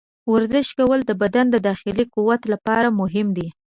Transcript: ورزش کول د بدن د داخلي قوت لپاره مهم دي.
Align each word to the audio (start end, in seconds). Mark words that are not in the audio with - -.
ورزش 0.33 0.67
کول 0.77 0.99
د 1.05 1.11
بدن 1.21 1.45
د 1.51 1.55
داخلي 1.67 2.05
قوت 2.15 2.41
لپاره 2.53 2.87
مهم 2.99 3.27
دي. 3.37 3.47